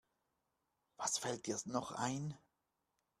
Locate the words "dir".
1.45-1.59